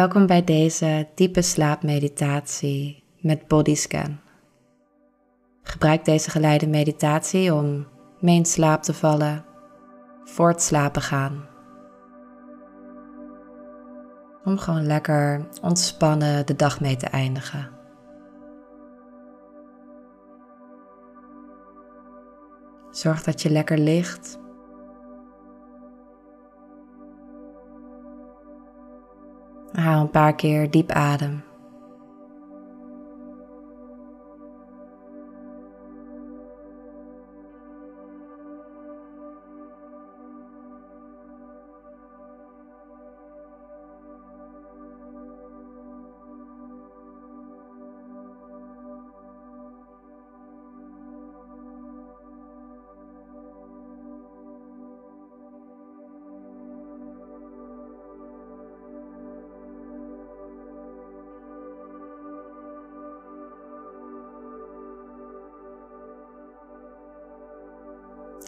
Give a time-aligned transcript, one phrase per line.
[0.00, 4.18] Welkom bij deze diepe slaapmeditatie met Bodyscan.
[5.62, 7.86] Gebruik deze geleide meditatie om
[8.20, 9.44] mee in slaap te vallen
[10.24, 11.48] voor het slapen gaan.
[14.44, 17.70] Om gewoon lekker ontspannen de dag mee te eindigen.
[22.90, 24.39] Zorg dat je lekker ligt
[29.80, 31.49] Haal een paar keer diep adem.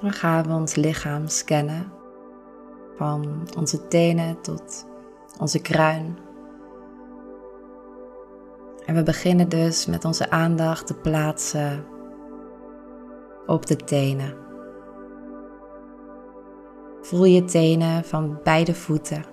[0.01, 1.93] Dan gaan we ons lichaam scannen.
[2.97, 4.87] Van onze tenen tot
[5.39, 6.19] onze kruin.
[8.87, 11.85] En we beginnen dus met onze aandacht te plaatsen
[13.47, 14.37] op de tenen.
[17.01, 19.25] Voel je tenen van beide voeten.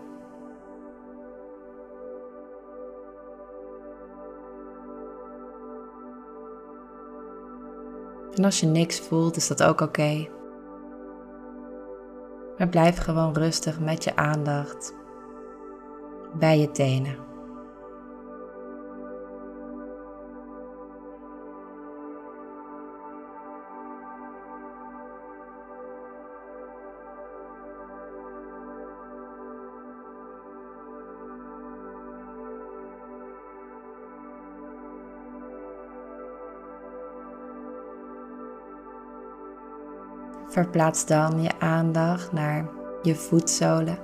[8.36, 10.28] En als je niks voelt, is dat ook oké.
[12.60, 14.94] Maar blijf gewoon rustig met je aandacht
[16.40, 17.29] bij je tenen.
[40.50, 42.70] Verplaats dan je aandacht naar
[43.02, 43.98] je voetzolen.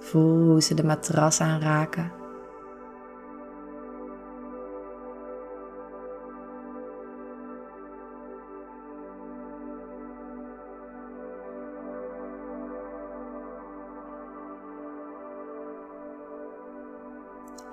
[0.00, 2.19] Voel hoe ze de matras aanraken.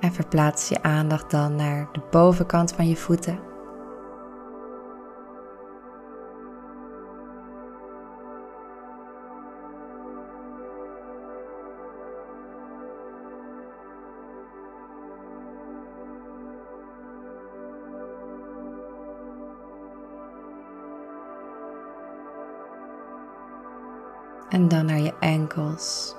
[0.08, 3.40] En verplaats je aandacht dan naar de bovenkant van je voeten.
[24.50, 26.16] En dan naar je enkels.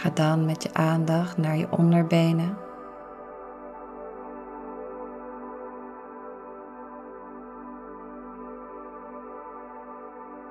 [0.00, 2.56] Ga dan met je aandacht naar je onderbenen.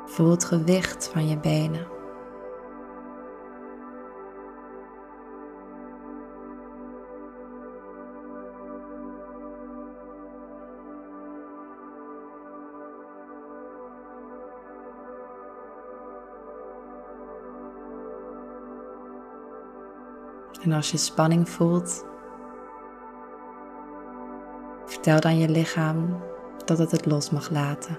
[0.05, 1.98] Voel het gewicht van je benen.
[20.61, 22.05] En als je spanning voelt,
[24.85, 26.17] vertel dan je lichaam
[26.65, 27.97] dat het het los mag laten.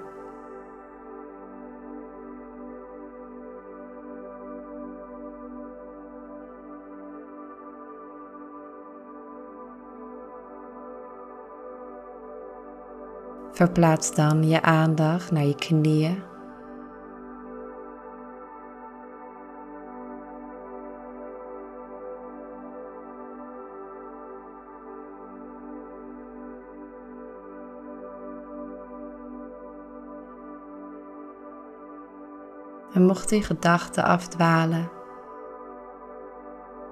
[13.53, 16.29] Verplaats dan je aandacht naar je knieën
[33.01, 34.91] En mocht die gedachten afdwalen,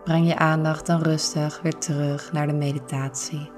[0.04, 3.50] breng je aandacht dan rustig weer terug naar de meditatie.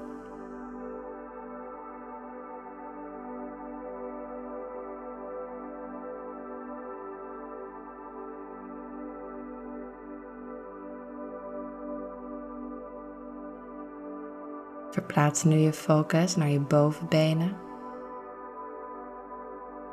[14.89, 17.70] Verplaats nu je focus naar je bovenbenen.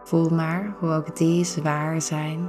[0.09, 2.49] Voel maar hoe ook die zwaar zijn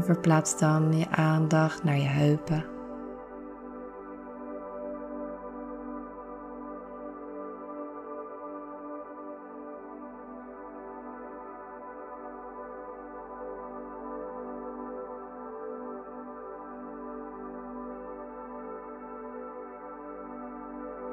[0.00, 2.64] En verplaats dan je aandacht naar je heupen.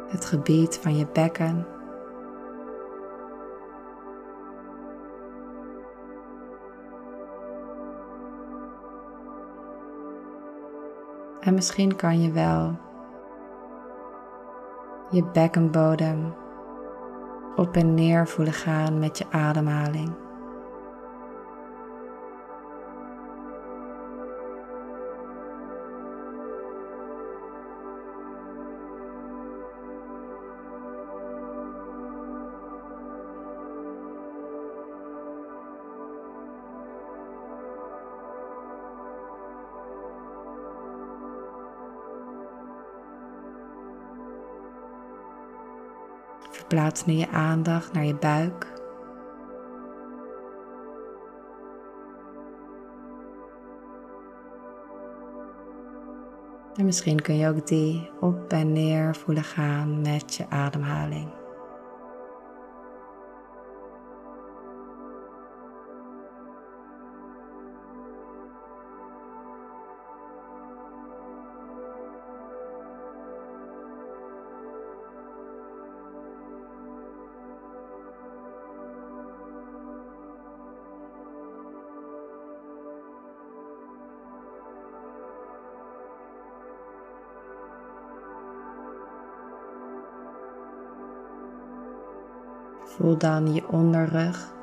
[0.08, 1.77] Het gebied van je bekken
[11.48, 12.78] En misschien kan je wel
[15.10, 16.34] je bekkenbodem
[17.56, 20.27] op en neer voelen gaan met je ademhaling.
[46.68, 48.68] Verplaats nu je aandacht naar je buik.
[56.76, 61.47] En misschien kun je ook die op en neer voelen gaan met je ademhaling.
[92.98, 94.56] Voel dan je onderrug.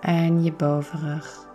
[0.00, 1.53] En je bovenrug.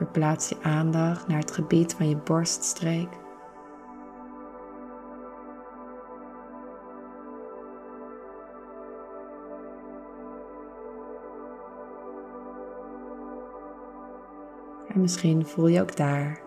[0.00, 3.08] Verplaats je aandacht naar het gebied van je borststreek.
[14.88, 16.40] En misschien voel je ook daar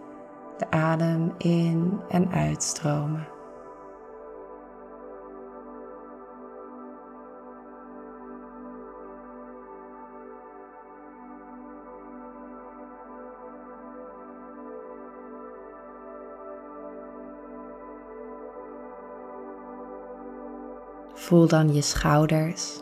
[0.57, 3.32] de adem in en uitstromen.
[21.23, 22.81] Voel dan je schouders.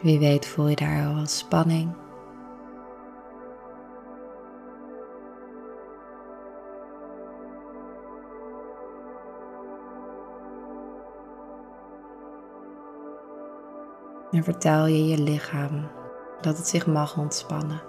[0.00, 1.94] Wie weet voel je daar al spanning.
[14.30, 15.97] En vertel je je lichaam
[16.40, 17.80] dat het zich mag ontspannen.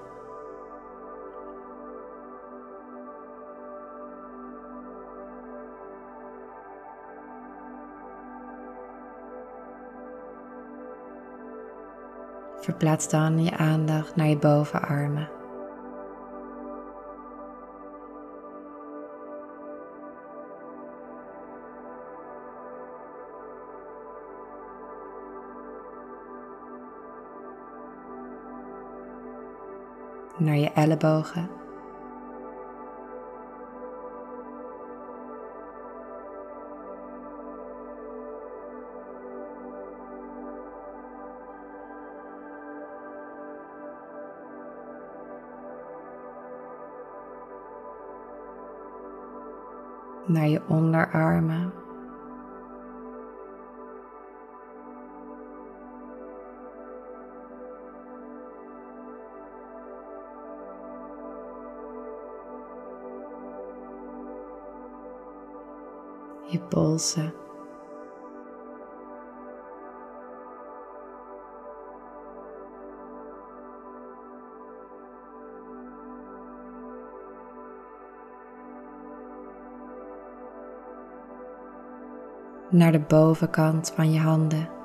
[12.61, 15.38] Verplaats dan je aandacht naar je bovenarmen.
[30.39, 31.49] naar je ellebogen.
[50.29, 51.78] naar je onderarmen.
[66.69, 67.33] Polsen.
[82.71, 84.78] naar de bovenkant van je handen.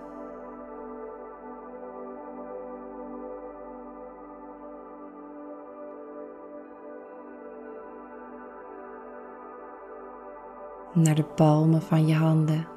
[10.95, 12.74] Naar de palmen van je handen.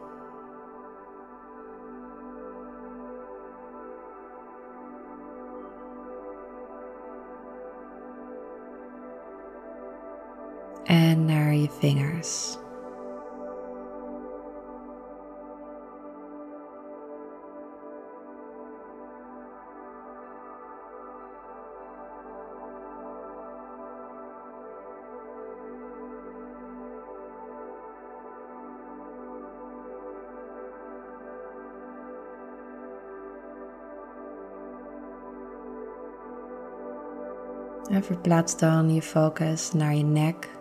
[37.89, 40.56] En verplaats dan je focus naar je nek.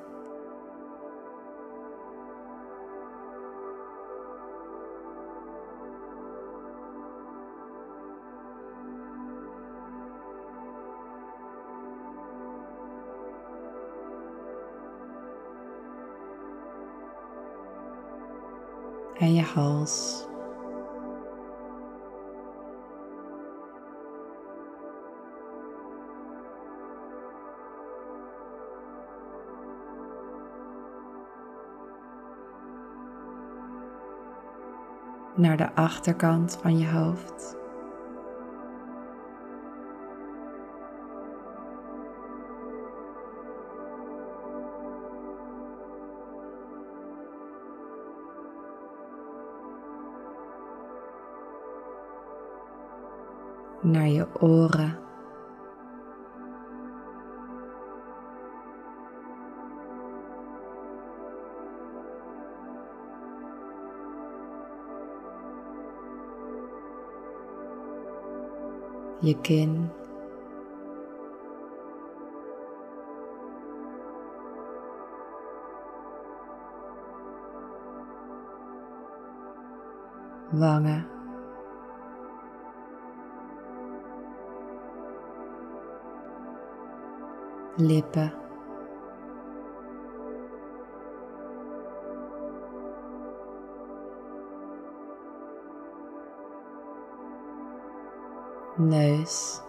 [19.19, 20.27] En je hals.
[35.47, 37.57] Naar de achterkant van je hoofd.
[53.83, 55.06] Naar je oren.
[69.27, 69.91] Je.
[80.53, 81.07] Wangen.
[87.77, 88.46] Lippen.
[98.77, 99.65] Neus.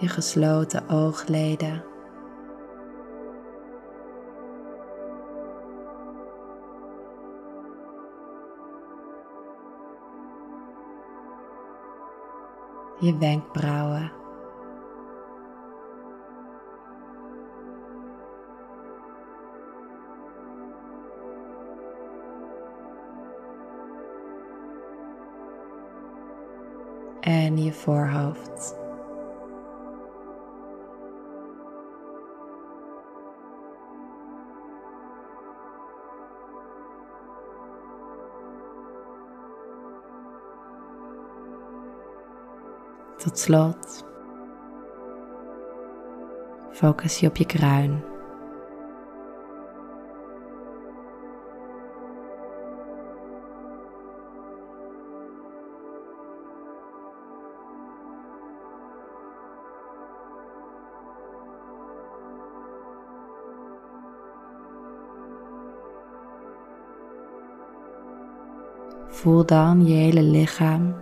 [0.00, 1.84] Je gesloten oogleden.
[12.98, 14.19] Je wenkbrauwen.
[27.20, 28.78] En je voorhoofd.
[43.16, 44.08] Tot slot
[46.80, 48.09] focus je op je kruin.
[69.20, 70.94] Voel dan je hele lichaam.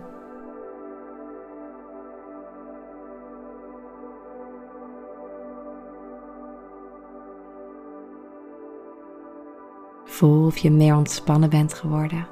[10.03, 12.27] Voel of je meer ontspannen bent geworden.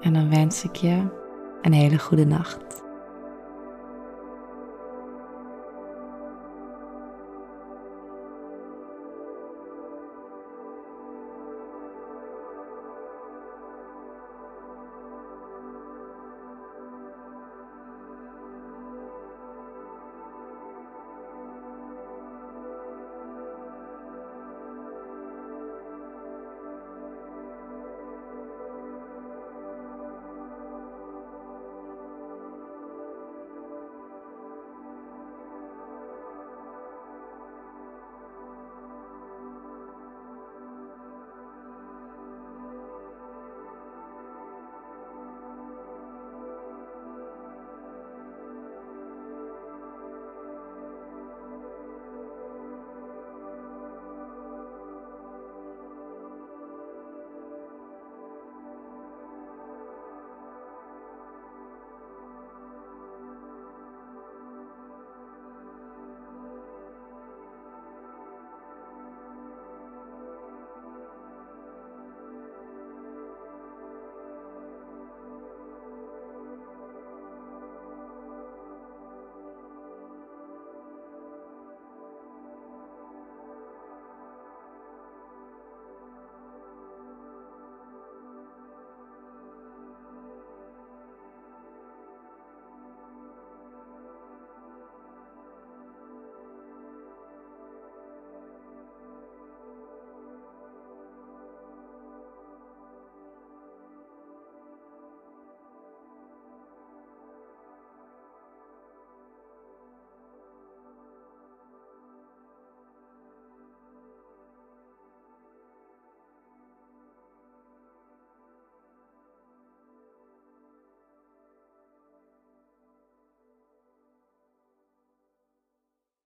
[0.00, 1.06] En dan wens ik je
[1.62, 2.65] een hele goede nacht.